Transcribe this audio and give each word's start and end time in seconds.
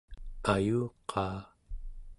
ayuqaa 0.53 1.39